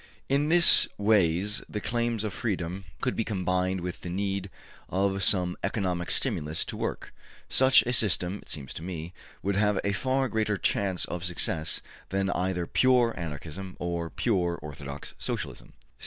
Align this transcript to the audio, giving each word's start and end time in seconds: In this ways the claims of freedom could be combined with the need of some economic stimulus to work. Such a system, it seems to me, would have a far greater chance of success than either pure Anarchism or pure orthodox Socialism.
In 0.27 0.49
this 0.49 0.87
ways 0.97 1.61
the 1.69 1.79
claims 1.79 2.23
of 2.23 2.33
freedom 2.33 2.85
could 3.01 3.15
be 3.15 3.23
combined 3.23 3.81
with 3.81 4.01
the 4.01 4.09
need 4.09 4.49
of 4.89 5.23
some 5.23 5.55
economic 5.63 6.09
stimulus 6.09 6.65
to 6.65 6.75
work. 6.75 7.13
Such 7.49 7.83
a 7.83 7.93
system, 7.93 8.39
it 8.41 8.49
seems 8.49 8.73
to 8.73 8.81
me, 8.83 9.13
would 9.43 9.57
have 9.57 9.79
a 9.83 9.93
far 9.93 10.27
greater 10.27 10.57
chance 10.57 11.05
of 11.05 11.23
success 11.23 11.81
than 12.09 12.31
either 12.31 12.65
pure 12.65 13.13
Anarchism 13.15 13.75
or 13.79 14.09
pure 14.09 14.55
orthodox 14.55 15.13
Socialism. 15.19 15.73